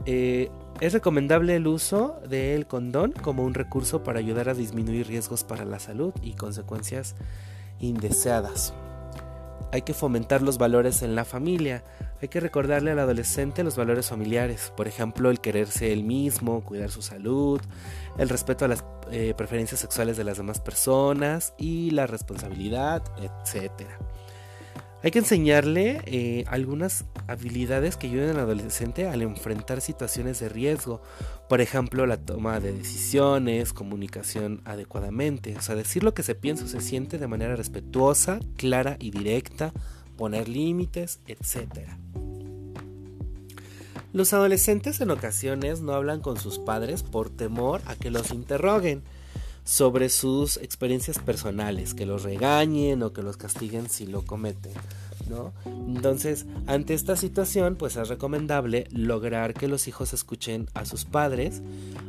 Eh, 0.04 0.50
es 0.80 0.92
recomendable 0.92 1.56
el 1.56 1.66
uso 1.66 2.20
del 2.28 2.66
condón 2.66 3.12
como 3.12 3.42
un 3.42 3.54
recurso 3.54 4.04
para 4.04 4.18
ayudar 4.18 4.50
a 4.50 4.54
disminuir 4.54 5.06
riesgos 5.06 5.44
para 5.44 5.64
la 5.64 5.78
salud 5.78 6.12
y 6.20 6.34
consecuencias 6.34 7.14
indeseadas. 7.80 8.74
Hay 9.72 9.80
que 9.80 9.94
fomentar 9.94 10.42
los 10.42 10.58
valores 10.58 11.00
en 11.00 11.14
la 11.14 11.24
familia. 11.24 11.84
Hay 12.20 12.28
que 12.28 12.38
recordarle 12.38 12.90
al 12.90 12.98
adolescente 12.98 13.64
los 13.64 13.76
valores 13.76 14.10
familiares, 14.10 14.74
por 14.76 14.88
ejemplo, 14.88 15.30
el 15.30 15.40
quererse 15.40 15.90
él 15.94 16.04
mismo, 16.04 16.62
cuidar 16.64 16.90
su 16.90 17.00
salud, 17.00 17.62
el 18.18 18.28
respeto 18.28 18.66
a 18.66 18.68
las 18.68 18.84
eh, 19.10 19.32
preferencias 19.34 19.80
sexuales 19.80 20.18
de 20.18 20.24
las 20.24 20.36
demás 20.36 20.60
personas 20.60 21.54
y 21.56 21.92
la 21.92 22.06
responsabilidad, 22.06 23.02
etc. 23.16 23.72
Hay 25.02 25.10
que 25.10 25.18
enseñarle 25.18 26.00
eh, 26.06 26.44
algunas 26.48 27.04
habilidades 27.28 27.96
que 27.96 28.06
ayuden 28.06 28.30
al 28.30 28.40
adolescente 28.40 29.06
al 29.06 29.22
enfrentar 29.22 29.80
situaciones 29.80 30.40
de 30.40 30.48
riesgo. 30.48 31.02
Por 31.48 31.60
ejemplo, 31.60 32.06
la 32.06 32.16
toma 32.16 32.60
de 32.60 32.72
decisiones, 32.72 33.72
comunicación 33.72 34.62
adecuadamente. 34.64 35.54
O 35.56 35.60
sea, 35.60 35.74
decir 35.74 36.02
lo 36.02 36.14
que 36.14 36.22
se 36.22 36.34
piensa 36.34 36.64
o 36.64 36.68
se 36.68 36.80
siente 36.80 37.18
de 37.18 37.28
manera 37.28 37.56
respetuosa, 37.56 38.40
clara 38.56 38.96
y 38.98 39.10
directa, 39.10 39.72
poner 40.16 40.48
límites, 40.48 41.20
etc. 41.26 41.90
Los 44.12 44.32
adolescentes 44.32 45.00
en 45.02 45.10
ocasiones 45.10 45.82
no 45.82 45.92
hablan 45.92 46.20
con 46.20 46.38
sus 46.38 46.58
padres 46.58 47.02
por 47.02 47.28
temor 47.28 47.82
a 47.84 47.96
que 47.96 48.10
los 48.10 48.30
interroguen 48.30 49.02
sobre 49.66 50.10
sus 50.10 50.58
experiencias 50.58 51.18
personales, 51.18 51.92
que 51.92 52.06
los 52.06 52.22
regañen 52.22 53.02
o 53.02 53.12
que 53.12 53.22
los 53.22 53.36
castiguen 53.36 53.90
si 53.90 54.06
lo 54.06 54.24
cometen. 54.24 54.72
¿no? 55.28 55.52
Entonces, 55.64 56.46
ante 56.68 56.94
esta 56.94 57.16
situación, 57.16 57.74
pues 57.74 57.96
es 57.96 58.08
recomendable 58.08 58.86
lograr 58.92 59.54
que 59.54 59.66
los 59.66 59.88
hijos 59.88 60.12
escuchen 60.12 60.68
a 60.74 60.84
sus 60.84 61.04
padres, 61.04 61.62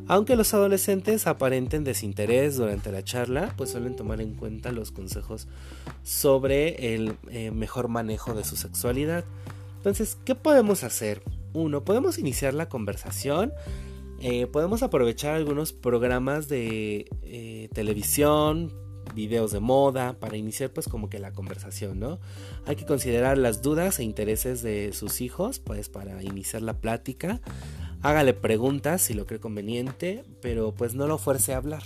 aunque 0.08 0.36
los 0.36 0.54
adolescentes 0.54 1.26
aparenten 1.26 1.84
desinterés 1.84 2.58
durante 2.58 2.92
la 2.92 3.04
charla, 3.04 3.56
pues 3.58 3.72
suelen 3.72 3.96
tomar 3.96 4.22
en 4.22 4.36
cuenta 4.36 4.72
los 4.72 4.92
consejos 4.92 5.48
sobre 6.04 6.94
el 6.94 7.18
eh, 7.32 7.50
mejor 7.50 7.88
manejo 7.88 8.36
de 8.36 8.44
su 8.44 8.56
sexualidad. 8.56 9.26
Entonces, 9.78 10.16
¿qué 10.26 10.36
podemos 10.36 10.84
hacer? 10.84 11.24
Uno, 11.54 11.84
podemos 11.84 12.20
iniciar 12.20 12.54
la 12.54 12.70
conversación 12.70 13.52
eh, 14.20 14.48
podemos 14.48 14.82
aprovechar 14.84 15.36
algunos 15.36 15.74
programas 15.74 16.48
de 16.48 17.08
eh, 17.24 17.70
televisión, 17.74 18.74
videos 19.14 19.52
de 19.52 19.60
moda, 19.60 20.18
para 20.20 20.38
iniciar 20.38 20.72
pues 20.72 20.88
como 20.88 21.10
que 21.10 21.20
la 21.20 21.34
conversación, 21.34 22.00
¿no? 22.00 22.20
Hay 22.66 22.76
que 22.76 22.86
considerar 22.86 23.38
las 23.38 23.62
dudas 23.62 24.00
e 24.00 24.04
intereses 24.04 24.62
de 24.62 24.92
sus 24.94 25.22
hijos, 25.22 25.60
pues 25.60 25.90
para 25.90 26.22
iniciar 26.24 26.62
la 26.62 26.80
plática. 26.80 27.42
Hágale 28.02 28.34
preguntas 28.34 29.02
si 29.02 29.14
lo 29.14 29.26
cree 29.26 29.40
conveniente, 29.40 30.24
pero 30.42 30.74
pues 30.74 30.94
no 30.94 31.08
lo 31.08 31.18
fuerce 31.18 31.54
a 31.54 31.58
hablar, 31.58 31.84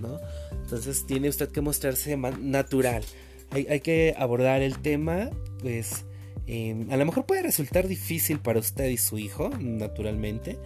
¿no? 0.00 0.18
Entonces 0.50 1.06
tiene 1.06 1.28
usted 1.28 1.50
que 1.50 1.60
mostrarse 1.60 2.16
natural. 2.16 3.04
Hay, 3.50 3.80
que 3.80 4.14
abordar 4.16 4.62
el 4.62 4.78
tema, 4.78 5.28
pues 5.60 6.06
em, 6.46 6.90
a 6.90 6.96
lo 6.96 7.04
mejor 7.04 7.26
puede 7.26 7.42
resultar 7.42 7.86
difícil 7.86 8.38
para 8.38 8.58
usted 8.58 8.88
y 8.88 8.96
su 8.96 9.18
hijo, 9.18 9.50
naturalmente, 9.60 10.58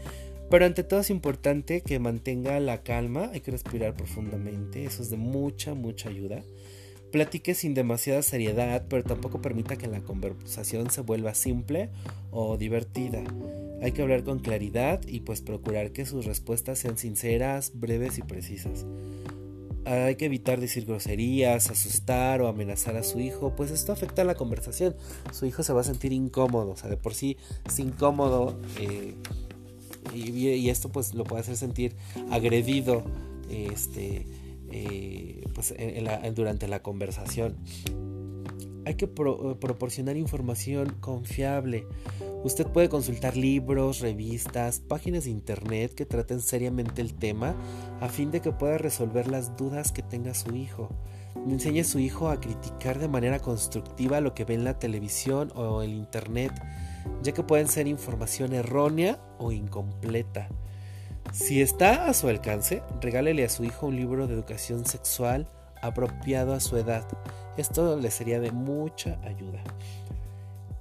pero 0.50 0.64
ante 0.64 0.84
todo 0.84 1.00
es 1.00 1.10
importante 1.10 1.80
que 1.80 1.98
mantenga 1.98 2.58
la 2.60 2.82
calma, 2.82 3.30
hay 3.32 3.40
que 3.40 3.50
respirar 3.50 3.94
profundamente, 3.94 4.84
eso 4.84 5.02
es 5.02 5.10
de 5.10 5.16
mucha, 5.16 5.74
mucha 5.74 6.08
ayuda. 6.08 6.42
Platique 7.10 7.54
sin 7.54 7.74
demasiada 7.74 8.22
seriedad, 8.22 8.86
pero 8.88 9.02
tampoco 9.02 9.40
permita 9.40 9.76
que 9.76 9.86
la 9.86 10.00
conversación 10.00 10.90
se 10.90 11.00
vuelva 11.00 11.34
simple 11.34 11.90
o 12.30 12.56
divertida. 12.56 13.22
Hay 13.82 13.92
que 13.92 14.02
hablar 14.02 14.24
con 14.24 14.38
claridad 14.38 15.00
y 15.06 15.20
pues 15.20 15.40
procurar 15.40 15.92
que 15.92 16.06
sus 16.06 16.24
respuestas 16.24 16.78
sean 16.78 16.98
sinceras, 16.98 17.72
breves 17.74 18.18
y 18.18 18.22
precisas. 18.22 18.86
Hay 19.84 20.16
que 20.16 20.24
evitar 20.24 20.60
decir 20.60 20.84
groserías, 20.84 21.70
asustar 21.70 22.40
o 22.40 22.48
amenazar 22.48 22.96
a 22.96 23.04
su 23.04 23.20
hijo, 23.20 23.54
pues 23.54 23.70
esto 23.70 23.92
afecta 23.92 24.24
la 24.24 24.34
conversación. 24.34 24.96
Su 25.30 25.46
hijo 25.46 25.62
se 25.62 25.72
va 25.72 25.82
a 25.82 25.84
sentir 25.84 26.12
incómodo, 26.12 26.70
o 26.70 26.76
sea, 26.76 26.90
de 26.90 26.96
por 26.96 27.14
sí 27.14 27.36
es 27.64 27.78
incómodo. 27.78 28.58
Eh, 28.80 29.14
y, 30.14 30.68
esto 30.68 30.88
pues 30.88 31.14
lo 31.14 31.24
puede 31.24 31.42
hacer 31.42 31.56
sentir 31.56 31.96
agredido 32.30 33.02
este, 33.50 34.26
eh, 34.70 35.44
pues, 35.54 35.74
durante 36.34 36.68
la 36.68 36.82
conversación. 36.82 37.56
Hay 38.84 38.94
que 38.94 39.08
proporcionar 39.08 40.16
información 40.16 40.96
confiable. 41.00 41.86
Usted 42.44 42.68
puede 42.68 42.88
consultar 42.88 43.36
libros, 43.36 43.98
revistas, 43.98 44.78
páginas 44.78 45.24
de 45.24 45.30
internet 45.30 45.92
que 45.92 46.06
traten 46.06 46.40
seriamente 46.40 47.02
el 47.02 47.14
tema 47.14 47.56
a 48.00 48.08
fin 48.08 48.30
de 48.30 48.40
que 48.40 48.52
pueda 48.52 48.78
resolver 48.78 49.26
las 49.26 49.56
dudas 49.56 49.90
que 49.90 50.02
tenga 50.02 50.34
su 50.34 50.54
hijo. 50.54 50.88
Enseñe 51.48 51.80
a 51.80 51.84
su 51.84 51.98
hijo 51.98 52.28
a 52.28 52.40
criticar 52.40 53.00
de 53.00 53.08
manera 53.08 53.40
constructiva 53.40 54.20
lo 54.20 54.34
que 54.34 54.44
ve 54.44 54.54
en 54.54 54.62
la 54.62 54.78
televisión 54.78 55.52
o 55.56 55.82
el 55.82 55.90
internet 55.90 56.52
ya 57.22 57.32
que 57.32 57.42
pueden 57.42 57.68
ser 57.68 57.86
información 57.86 58.52
errónea 58.52 59.18
o 59.38 59.52
incompleta. 59.52 60.48
Si 61.32 61.60
está 61.60 62.06
a 62.06 62.14
su 62.14 62.28
alcance, 62.28 62.82
regálele 63.00 63.44
a 63.44 63.48
su 63.48 63.64
hijo 63.64 63.86
un 63.86 63.96
libro 63.96 64.26
de 64.26 64.34
educación 64.34 64.86
sexual 64.86 65.48
apropiado 65.82 66.54
a 66.54 66.60
su 66.60 66.76
edad. 66.76 67.06
Esto 67.56 67.96
le 67.96 68.10
sería 68.10 68.40
de 68.40 68.52
mucha 68.52 69.18
ayuda. 69.24 69.62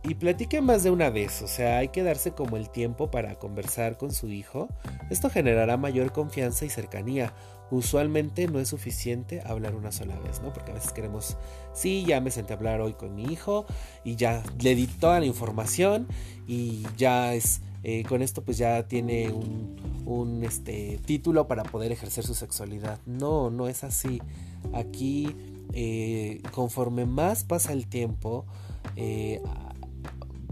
Y 0.07 0.13
platique 0.13 0.61
más 0.61 0.83
de 0.83 0.91
una 0.91 1.09
vez, 1.09 1.41
o 1.41 1.47
sea, 1.47 1.79
hay 1.79 1.87
que 1.87 2.03
darse 2.03 2.31
como 2.31 2.57
el 2.57 2.69
tiempo 2.69 3.09
para 3.09 3.35
conversar 3.39 3.97
con 3.97 4.11
su 4.11 4.27
hijo. 4.29 4.67
Esto 5.09 5.31
generará 5.31 5.77
mayor 5.77 6.11
confianza 6.11 6.63
y 6.63 6.69
cercanía, 6.69 7.33
usualmente 7.71 8.47
no 8.47 8.59
es 8.59 8.69
suficiente 8.69 9.41
hablar 9.45 9.75
una 9.75 9.91
sola 9.91 10.17
vez, 10.19 10.41
¿no? 10.41 10.53
Porque 10.53 10.71
a 10.71 10.75
veces 10.75 10.91
queremos, 10.91 11.37
sí, 11.73 12.05
ya 12.05 12.21
me 12.21 12.31
senté 12.31 12.53
a 12.53 12.57
hablar 12.57 12.81
hoy 12.81 12.93
con 12.93 13.15
mi 13.15 13.23
hijo 13.23 13.65
y 14.03 14.15
ya 14.15 14.43
le 14.59 14.75
di 14.75 14.87
toda 14.87 15.19
la 15.19 15.25
información 15.25 16.07
y 16.47 16.83
ya 16.97 17.33
es, 17.33 17.61
eh, 17.83 18.03
con 18.07 18.21
esto 18.21 18.43
pues 18.43 18.57
ya 18.57 18.87
tiene 18.87 19.31
un, 19.31 20.43
este, 20.43 20.99
título 21.05 21.47
para 21.47 21.63
poder 21.63 21.91
ejercer 21.91 22.23
su 22.25 22.35
sexualidad. 22.35 22.99
No, 23.05 23.49
no 23.49 23.67
es 23.67 23.83
así. 23.83 24.21
Aquí, 24.73 25.35
eh, 25.73 26.41
conforme 26.51 27.05
más 27.05 27.43
pasa 27.43 27.73
el 27.73 27.87
tiempo, 27.87 28.45
eh, 28.95 29.41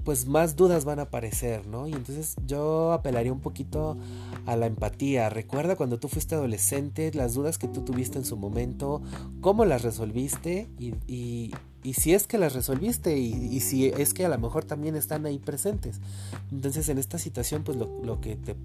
pues 0.04 0.26
más 0.28 0.56
dudas 0.56 0.86
van 0.86 1.00
a 1.00 1.04
aparecer, 1.04 1.66
¿no? 1.68 1.88
Y 1.88 1.94
entonces 1.94 2.36
yo 2.46 2.92
apelaría 2.92 3.32
un 3.32 3.40
poquito 3.40 3.98
a 4.46 4.56
la 4.56 4.66
empatía. 4.66 5.30
Recuerda 5.30 5.76
cuando 5.76 6.00
tú 6.00 6.08
fuiste 6.08 6.36
adolescente, 6.36 7.12
las 7.14 7.34
dudas 7.34 7.58
que 7.58 7.68
tú 7.68 7.82
tuviste 7.82 8.18
en 8.18 8.26
su 8.26 8.38
momento, 8.38 9.02
cómo 9.42 9.66
las 9.66 9.84
resolviste 9.84 10.70
y, 10.78 10.94
y, 11.08 11.94
si 11.94 12.14
es 12.14 12.28
que 12.28 12.38
las 12.38 12.54
resolviste 12.54 13.18
y, 13.18 13.60
si 13.60 13.88
es 13.88 14.14
que 14.14 14.26
a 14.26 14.30
lo 14.30 14.38
mejor 14.38 14.66
también 14.66 14.96
están 14.96 15.26
ahí 15.26 15.40
presentes. 15.40 16.00
Entonces 16.52 16.90
en 16.90 16.98
esta 16.98 17.18
situación 17.18 17.64
pues 17.64 17.78
lo, 17.78 18.02
lo 18.04 18.22
que 18.22 18.36
te 18.36 18.56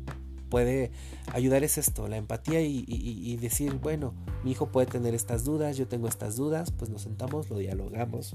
puede 0.49 0.91
ayudar 1.33 1.63
es 1.63 1.79
esto, 1.79 2.09
la 2.09 2.17
empatía 2.17 2.61
y, 2.63 2.85
y, 2.87 3.37
decir, 3.37 3.75
bueno, 3.75 4.15
mi 4.45 4.53
hijo 4.53 4.73
puede 4.73 4.87
tener 4.87 5.15
estas 5.15 5.45
dudas, 5.45 5.77
yo 5.77 5.87
tengo 5.87 6.09
estas 6.09 6.37
dudas, 6.37 6.71
pues 6.71 6.91
nos 6.91 7.03
sentamos, 7.03 7.51
lo 7.51 7.59
dialogamos. 7.59 8.35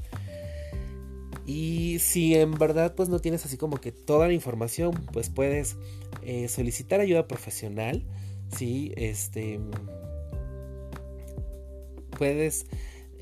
Y 1.46 1.98
si 2.00 2.36
en 2.36 2.52
verdad 2.52 2.96
pues 2.96 3.10
no 3.10 3.20
tienes 3.20 3.46
así 3.46 3.58
como 3.58 3.78
que 3.78 3.92
toda 3.92 4.28
la 4.28 4.34
información, 4.34 4.94
pues 5.12 5.30
puedes 5.30 5.76
eh, 6.25 6.48
solicitar 6.48 7.00
ayuda 7.00 7.27
profesional. 7.27 8.03
Sí, 8.56 8.94
este 8.96 9.60
puedes 12.18 12.65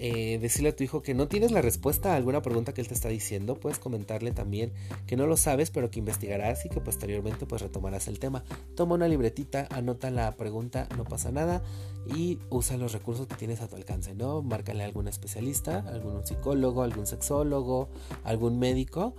eh, 0.04 0.40
decirle 0.40 0.70
a 0.70 0.76
tu 0.76 0.84
hijo 0.84 1.04
que 1.04 1.14
no 1.14 1.28
tienes 1.28 1.52
la 1.52 1.62
respuesta 1.62 2.14
a 2.14 2.16
alguna 2.16 2.42
pregunta 2.42 2.74
que 2.74 2.82
él 2.82 2.88
te 2.88 2.96
está 2.96 3.10
diciendo, 3.10 3.60
puedes 3.60 3.78
comentarle 3.78 4.32
también 4.32 4.74
que 5.06 5.16
no 5.16 5.28
lo 5.28 5.38
sabes, 5.38 5.70
pero 5.70 5.92
que 5.92 6.00
investigarás 6.00 6.66
y 6.66 6.70
que 6.70 6.82
posteriormente 6.82 7.46
pues 7.46 7.62
retomarás 7.62 8.08
el 8.08 8.18
tema. 8.18 8.44
Toma 8.76 8.96
una 8.96 9.08
libretita, 9.08 9.68
anota 9.70 10.10
la 10.10 10.36
pregunta, 10.38 10.90
no 10.98 11.04
pasa 11.04 11.32
nada 11.32 11.62
y 12.16 12.40
usa 12.50 12.78
los 12.78 12.94
recursos 12.94 13.28
que 13.28 13.36
tienes 13.36 13.62
a 13.62 13.68
tu 13.68 13.76
alcance, 13.76 14.16
¿no? 14.16 14.42
Márcale 14.42 14.82
a 14.82 14.88
algún 14.88 15.08
especialista, 15.08 15.86
algún 15.88 16.26
psicólogo, 16.26 16.82
algún 16.82 17.06
sexólogo, 17.06 17.90
algún 18.24 18.58
médico 18.58 19.14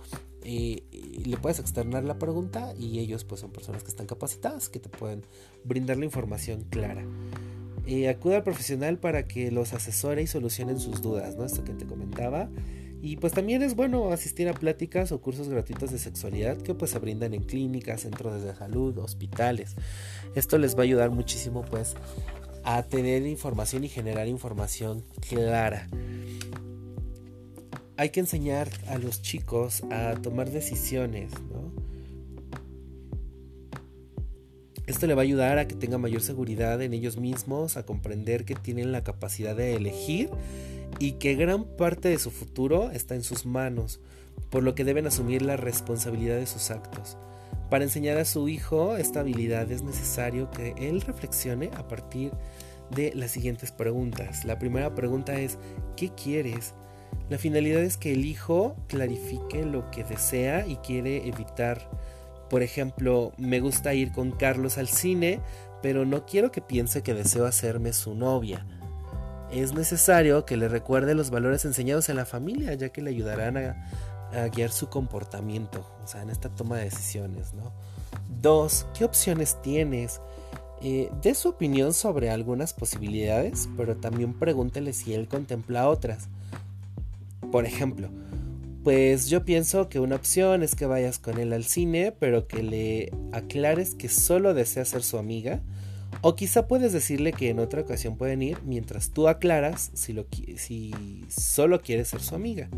y, 0.45 0.83
le 1.23 1.37
puedes 1.37 1.59
externar 1.59 2.03
la 2.03 2.19
pregunta 2.19 2.73
y 2.77 2.99
ellos 2.99 3.23
pues 3.23 3.41
son 3.41 3.51
personas 3.51 3.81
que 3.83 3.89
están 3.89 4.07
capacitadas 4.07 4.67
que 4.67 4.79
te 4.79 4.89
pueden 4.89 5.25
brindar 5.63 5.97
la 5.97 6.05
información 6.05 6.65
clara. 6.69 7.05
Eh, 7.85 8.07
al 8.07 8.43
profesional 8.43 8.97
para 8.97 9.27
que 9.27 9.51
los 9.51 9.73
asesore 9.73 10.21
y 10.21 10.27
solucionen 10.27 10.79
sus 10.79 11.01
dudas, 11.01 11.35
¿no? 11.35 11.45
Esto 11.45 11.63
que 11.63 11.73
te 11.73 11.85
comentaba. 11.85 12.49
Y 13.01 13.17
pues 13.17 13.33
también 13.33 13.61
es 13.61 13.75
bueno 13.75 14.11
asistir 14.11 14.47
a 14.47 14.53
pláticas 14.53 15.11
o 15.11 15.19
cursos 15.19 15.49
gratuitos 15.49 15.91
de 15.91 15.99
sexualidad 15.99 16.57
que 16.57 16.73
pues 16.73 16.91
se 16.91 16.99
brindan 16.99 17.33
en 17.33 17.43
clínicas, 17.43 18.01
centros 18.01 18.41
de 18.41 18.55
salud, 18.55 18.97
hospitales. 18.97 19.75
Esto 20.35 20.57
les 20.57 20.75
va 20.75 20.79
a 20.79 20.83
ayudar 20.83 21.09
muchísimo 21.09 21.63
pues 21.63 21.95
a 22.63 22.83
tener 22.83 23.27
información 23.27 23.83
y 23.83 23.89
generar 23.89 24.27
información 24.27 25.03
clara. 25.27 25.89
Hay 27.95 28.09
que 28.09 28.19
enseñar 28.19 28.69
a 28.87 28.97
los 28.97 29.21
chicos 29.21 29.83
a 29.91 30.15
tomar 30.21 30.49
decisiones, 30.49 31.31
¿no? 31.51 31.71
Esto 34.87 35.07
le 35.07 35.13
va 35.13 35.21
a 35.21 35.23
ayudar 35.23 35.59
a 35.59 35.67
que 35.67 35.75
tengan 35.75 36.01
mayor 36.01 36.21
seguridad 36.21 36.81
en 36.81 36.93
ellos 36.93 37.17
mismos, 37.17 37.77
a 37.77 37.85
comprender 37.85 38.43
que 38.43 38.55
tienen 38.55 38.91
la 38.91 39.03
capacidad 39.03 39.55
de 39.55 39.75
elegir 39.75 40.29
y 40.99 41.13
que 41.13 41.35
gran 41.35 41.63
parte 41.63 42.09
de 42.09 42.19
su 42.19 42.31
futuro 42.31 42.91
está 42.91 43.15
en 43.15 43.23
sus 43.23 43.45
manos, 43.45 44.01
por 44.49 44.63
lo 44.63 44.75
que 44.75 44.83
deben 44.83 45.07
asumir 45.07 45.41
la 45.41 45.55
responsabilidad 45.55 46.37
de 46.37 46.47
sus 46.47 46.69
actos. 46.69 47.17
Para 47.69 47.85
enseñar 47.85 48.17
a 48.17 48.25
su 48.25 48.49
hijo 48.49 48.97
esta 48.97 49.21
habilidad 49.21 49.71
es 49.71 49.83
necesario 49.83 50.51
que 50.51 50.73
él 50.77 51.01
reflexione 51.01 51.69
a 51.75 51.87
partir 51.87 52.31
de 52.89 53.13
las 53.15 53.31
siguientes 53.31 53.71
preguntas. 53.71 54.45
La 54.45 54.59
primera 54.59 54.93
pregunta 54.95 55.39
es, 55.39 55.57
¿qué 55.95 56.09
quieres? 56.09 56.73
La 57.29 57.37
finalidad 57.37 57.81
es 57.81 57.97
que 57.97 58.13
el 58.13 58.25
hijo 58.25 58.75
clarifique 58.87 59.65
lo 59.65 59.89
que 59.91 60.03
desea 60.03 60.67
y 60.67 60.75
quiere 60.77 61.27
evitar. 61.27 61.89
Por 62.49 62.61
ejemplo, 62.61 63.31
me 63.37 63.59
gusta 63.59 63.93
ir 63.93 64.11
con 64.11 64.31
Carlos 64.31 64.77
al 64.77 64.87
cine, 64.87 65.39
pero 65.81 66.05
no 66.05 66.25
quiero 66.25 66.51
que 66.51 66.61
piense 66.61 67.03
que 67.03 67.13
deseo 67.13 67.45
hacerme 67.45 67.93
su 67.93 68.15
novia. 68.15 68.65
Es 69.51 69.73
necesario 69.73 70.45
que 70.45 70.57
le 70.57 70.67
recuerde 70.67 71.15
los 71.15 71.29
valores 71.29 71.65
enseñados 71.65 72.09
en 72.09 72.15
la 72.15 72.25
familia, 72.25 72.73
ya 72.73 72.89
que 72.89 73.01
le 73.01 73.11
ayudarán 73.11 73.57
a, 73.57 74.47
guiar 74.51 74.71
su 74.71 74.89
comportamiento, 74.89 75.85
o 76.03 76.07
sea, 76.07 76.23
en 76.23 76.31
esta 76.31 76.49
toma 76.49 76.77
de 76.77 76.85
decisiones, 76.85 77.53
¿no? 77.53 77.71
Dos, 78.41 78.87
¿qué 78.97 79.05
opciones 79.05 79.61
tienes? 79.61 80.21
Eh, 80.81 81.11
dé 81.21 81.35
su 81.35 81.49
opinión 81.49 81.93
sobre 81.93 82.31
algunas 82.31 82.73
posibilidades, 82.73 83.69
pero 83.77 83.95
también 83.95 84.33
pregúntele 84.33 84.91
si 84.91 85.13
él 85.13 85.27
contempla 85.27 85.87
otras. 85.87 86.29
Por 87.53 87.67
ejemplo, 87.67 88.09
pues 88.83 89.29
yo 89.29 89.45
pienso 89.45 89.87
que 89.87 89.99
una 89.99 90.15
opción 90.15 90.63
es 90.63 90.73
que 90.73 90.87
vayas 90.87 91.19
con 91.19 91.37
él 91.37 91.53
al 91.53 91.65
cine, 91.65 92.11
pero 92.11 92.47
que 92.47 92.63
le 92.63 93.11
aclares 93.31 93.93
que 93.93 94.09
solo 94.09 94.55
desea 94.55 94.85
ser 94.85 95.03
su 95.03 95.19
amiga. 95.19 95.61
O 96.21 96.35
quizá 96.35 96.67
puedes 96.67 96.93
decirle 96.93 97.31
que 97.31 97.51
en 97.51 97.59
otra 97.59 97.81
ocasión 97.81 98.17
pueden 98.17 98.41
ir 98.41 98.57
mientras 98.65 99.11
tú 99.11 99.27
aclaras 99.27 99.91
si, 99.93 100.13
lo, 100.13 100.25
si 100.55 100.95
solo 101.29 101.79
quieres 101.79 102.07
ser 102.07 102.21
su 102.21 102.33
amiga. 102.33 102.69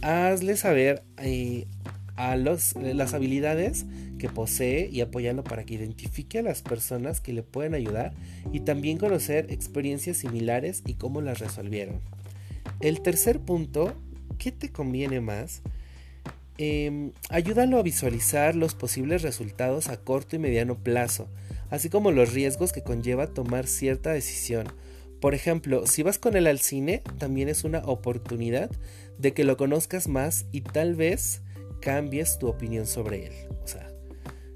Hazle 0.00 0.56
saber 0.56 1.02
eh, 1.18 1.66
a 2.14 2.36
los, 2.36 2.76
las 2.76 3.14
habilidades 3.14 3.84
que 4.20 4.28
posee 4.28 4.88
y 4.92 5.00
apóyalo 5.00 5.42
para 5.42 5.64
que 5.64 5.74
identifique 5.74 6.38
a 6.38 6.42
las 6.42 6.62
personas 6.62 7.20
que 7.20 7.32
le 7.32 7.42
pueden 7.42 7.74
ayudar 7.74 8.14
y 8.52 8.60
también 8.60 8.96
conocer 8.96 9.48
experiencias 9.50 10.18
similares 10.18 10.84
y 10.86 10.94
cómo 10.94 11.20
las 11.20 11.40
resolvieron. 11.40 12.00
El 12.80 13.00
tercer 13.00 13.40
punto, 13.40 13.94
¿qué 14.38 14.52
te 14.52 14.70
conviene 14.70 15.20
más? 15.20 15.62
Em, 16.58 17.12
ayúdalo 17.28 17.78
a 17.78 17.82
visualizar 17.82 18.54
los 18.54 18.74
posibles 18.74 19.22
resultados 19.22 19.88
a 19.88 19.98
corto 19.98 20.36
y 20.36 20.38
mediano 20.38 20.78
plazo, 20.78 21.28
así 21.70 21.90
como 21.90 22.12
los 22.12 22.32
riesgos 22.32 22.72
que 22.72 22.82
conlleva 22.82 23.26
tomar 23.26 23.66
cierta 23.66 24.12
decisión. 24.12 24.66
Por 25.20 25.34
ejemplo, 25.34 25.86
si 25.86 26.02
vas 26.02 26.18
con 26.18 26.36
él 26.36 26.46
al 26.46 26.58
cine, 26.58 27.02
también 27.18 27.48
es 27.48 27.64
una 27.64 27.80
oportunidad 27.80 28.70
de 29.18 29.32
que 29.32 29.44
lo 29.44 29.56
conozcas 29.56 30.08
más 30.08 30.46
y 30.52 30.60
tal 30.60 30.94
vez 30.94 31.42
cambies 31.80 32.38
tu 32.38 32.48
opinión 32.48 32.86
sobre 32.86 33.26
él. 33.26 33.32
O 33.62 33.66
sea, 33.66 33.90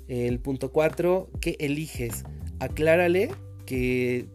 el 0.09 0.41
punto 0.41 0.73
4, 0.73 1.31
¿qué 1.41 1.57
eliges? 1.61 2.25
Aclárale 2.59 3.31
que 3.65 4.27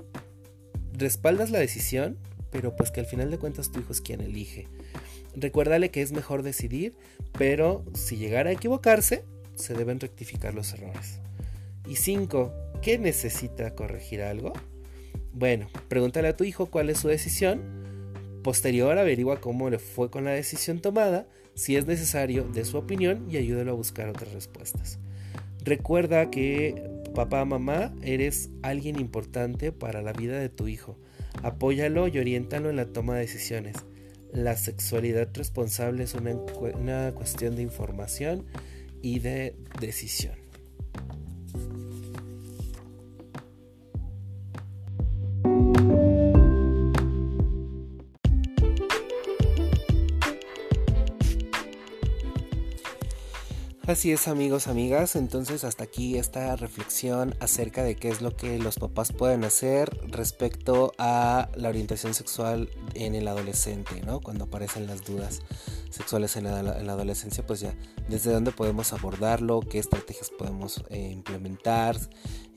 respaldas 0.93 1.51
la 1.51 1.59
decisión, 1.59 2.17
pero 2.55 2.74
pues 2.74 2.89
que 2.89 3.01
al 3.01 3.05
final 3.05 3.29
de 3.29 3.38
cuentas 3.38 3.69
tu 3.69 3.81
hijo 3.81 3.91
es 3.91 4.00
quien 4.00 4.21
elige. 4.21 4.69
Recuérdale 5.35 5.91
que 5.91 6.01
es 6.01 6.13
mejor 6.13 6.41
decidir, 6.41 6.95
pero 7.38 7.83
si 7.93 8.15
llegara 8.15 8.50
a 8.50 8.53
equivocarse, 8.53 9.25
se 9.55 9.74
deben 9.74 10.00
rectificar 10.00 10.53
los 10.53 10.74
errores. 10.74 11.19
Y 11.85 11.97
5. 11.97 12.53
¿Qué 12.81 12.97
necesita 12.97 13.75
corregir 13.75 14.21
algo? 14.21 14.53
Bueno, 15.33 15.67
pregúntale 15.89 16.29
a 16.29 16.38
tu 16.38 16.45
hijo 16.45 16.67
cuál 16.67 16.89
es 16.89 17.00
su 17.00 17.09
decisión. 17.09 17.62
Posterior 18.41 18.97
averigua 18.97 19.41
cómo 19.41 19.69
le 19.69 19.77
fue 19.77 20.09
con 20.09 20.24
la 20.24 20.31
decisión 20.31 20.79
tomada, 20.79 21.27
si 21.55 21.75
es 21.75 21.88
necesario, 21.88 22.45
de 22.45 22.63
su 22.63 22.77
opinión 22.77 23.27
y 23.29 23.35
ayúdalo 23.35 23.74
a 23.74 23.75
buscar 23.75 24.07
otras 24.07 24.31
respuestas. 24.31 24.97
Recuerda 25.62 26.31
que 26.31 26.81
papá, 27.13 27.43
mamá, 27.43 27.93
eres 28.01 28.50
alguien 28.62 28.97
importante 28.97 29.74
para 29.74 30.01
la 30.01 30.13
vida 30.13 30.39
de 30.39 30.47
tu 30.47 30.69
hijo. 30.69 30.97
Apóyalo 31.43 32.07
y 32.07 32.17
oriéntalo 32.19 32.69
en 32.69 32.77
la 32.77 32.87
toma 32.87 33.15
de 33.15 33.21
decisiones. 33.21 33.75
La 34.31 34.55
sexualidad 34.57 35.29
responsable 35.33 36.03
es 36.03 36.13
una, 36.13 36.31
una 36.31 37.11
cuestión 37.13 37.55
de 37.55 37.61
información 37.61 38.45
y 39.01 39.19
de 39.19 39.55
decisión. 39.79 40.45
Así 53.87 54.11
es 54.11 54.27
amigos, 54.27 54.65
amigas, 54.65 55.15
entonces 55.15 55.63
hasta 55.63 55.83
aquí 55.83 56.17
esta 56.17 56.55
reflexión 56.55 57.35
acerca 57.39 57.83
de 57.83 57.95
qué 57.95 58.09
es 58.09 58.19
lo 58.19 58.35
que 58.35 58.57
los 58.57 58.79
papás 58.79 59.11
pueden 59.11 59.43
hacer 59.43 59.95
respecto 60.07 60.93
a 60.98 61.50
la 61.55 61.69
orientación 61.69 62.15
sexual 62.15 62.71
en 62.95 63.13
el 63.13 63.27
adolescente, 63.27 64.01
¿no? 64.01 64.21
Cuando 64.21 64.45
aparecen 64.45 64.87
las 64.87 65.03
dudas 65.03 65.41
sexuales 65.91 66.35
en 66.35 66.45
la, 66.45 66.57
adolescencia, 66.71 67.45
pues 67.45 67.59
ya 67.59 67.75
desde 68.09 68.33
dónde 68.33 68.51
podemos 68.51 68.91
abordarlo, 68.91 69.59
qué 69.59 69.77
estrategias 69.77 70.31
podemos 70.31 70.83
eh, 70.89 71.11
implementar, 71.11 71.95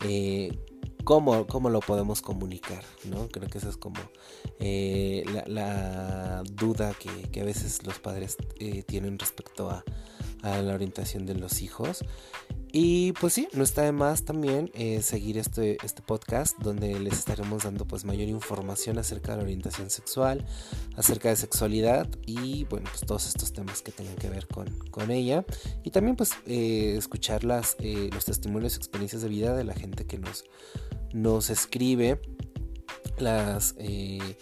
eh, 0.05 0.59
Cómo, 1.05 1.47
cómo, 1.47 1.71
lo 1.71 1.81
podemos 1.81 2.21
comunicar, 2.21 2.85
¿no? 3.05 3.29
Creo 3.29 3.49
que 3.49 3.57
esa 3.57 3.71
es 3.71 3.79
como 3.79 3.99
eh, 4.59 5.25
la, 5.47 6.43
duda 6.53 6.93
que, 6.93 7.31
que, 7.31 7.41
a 7.41 7.45
veces 7.45 7.83
los 7.87 7.99
padres 7.99 8.37
tienen 8.87 9.19
respecto 9.19 9.71
a, 9.71 9.83
a 10.43 10.61
la 10.63 10.75
orientación 10.75 11.27
de 11.27 11.35
los 11.35 11.63
hijos. 11.63 12.05
Y 12.71 13.13
pues 13.13 13.33
sí, 13.33 13.49
no 13.55 13.65
está 13.65 13.83
de 13.83 13.93
más 13.93 14.25
también 14.25 14.71
eh, 14.75 15.01
seguir 15.01 15.39
este, 15.39 15.79
este 15.83 16.03
podcast 16.03 16.59
donde 16.59 17.01
les 17.01 17.15
estaremos 17.15 17.65
dando 17.65 17.87
pues 17.87 18.05
mayor 18.05 18.29
información 18.29 18.99
acerca 18.99 19.33
de 19.33 19.39
la 19.39 19.45
orientación 19.45 19.89
sexual, 19.89 20.45
acerca 20.95 21.31
de 21.31 21.37
sexualidad 21.37 22.07
y 22.27 22.65
bueno 22.65 22.91
pues 22.91 23.07
todos 23.07 23.27
estos 23.27 23.55
temas 23.55 23.81
que 23.81 23.91
tengan 23.91 24.17
que 24.17 24.29
ver 24.29 24.47
con, 24.47 24.69
con 24.91 25.11
ella. 25.11 25.47
Y 25.83 25.91
también 25.91 26.17
pues 26.17 26.33
eh, 26.47 26.95
escuchar 26.99 27.43
las, 27.43 27.75
eh, 27.79 28.11
los 28.13 28.27
testimonios 28.27 28.75
y 28.75 28.77
experiencias 28.77 29.23
de 29.23 29.29
vida 29.29 29.57
de 29.57 29.65
la 29.65 29.75
gente 29.75 30.07
que 30.07 30.19
nos, 30.19 30.45
nos 31.15 31.49
escribe 31.49 32.21
las 33.19 33.75
eh, 33.79 34.37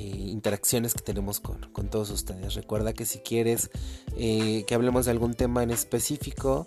interacciones 0.00 0.94
que 0.94 1.02
tenemos 1.02 1.40
con, 1.40 1.60
todos 1.90 2.10
ustedes. 2.10 2.54
Recuerda 2.54 2.92
que 2.92 3.04
si 3.04 3.18
quieres 3.18 3.70
eh, 4.16 4.64
que 4.66 4.74
hablemos 4.74 5.04
de 5.04 5.10
algún 5.10 5.34
tema 5.34 5.62
en 5.62 5.70
específico, 5.70 6.66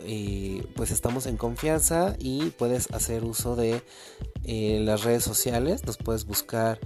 eh, 0.00 0.66
pues 0.74 0.90
estamos 0.90 1.26
en 1.26 1.36
confianza 1.36 2.16
y 2.18 2.50
puedes 2.50 2.90
hacer 2.92 3.24
uso 3.24 3.56
de 3.56 3.82
las 4.46 5.04
redes 5.04 5.24
sociales. 5.24 5.84
Nos 5.84 5.96
puedes 5.96 6.26
buscar 6.26 6.78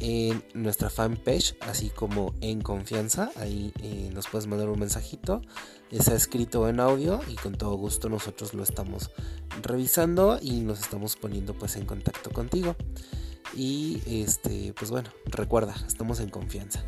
en 0.00 0.42
nuestra 0.54 0.90
fanpage, 0.90 1.56
así 1.60 1.90
como 1.90 2.34
en 2.40 2.60
confianza. 2.60 3.30
Ahí 3.36 3.72
nos 4.12 4.28
puedes 4.28 4.46
mandar 4.46 4.68
un 4.68 4.80
mensajito. 4.80 5.42
Está 5.90 6.14
escrito 6.14 6.68
en 6.68 6.80
audio 6.80 7.20
y 7.28 7.34
con 7.36 7.54
todo 7.54 7.74
gusto 7.74 8.08
nosotros 8.08 8.54
lo 8.54 8.62
estamos 8.62 9.10
revisando 9.62 10.38
y 10.40 10.60
nos 10.60 10.80
estamos 10.80 11.16
poniendo 11.16 11.54
pues 11.54 11.76
en 11.76 11.84
contacto 11.84 12.30
contigo. 12.30 12.76
Y 13.54 14.02
este, 14.06 14.72
pues 14.74 14.90
bueno, 14.90 15.10
recuerda, 15.26 15.74
estamos 15.86 16.20
en 16.20 16.30
confianza. 16.30 16.84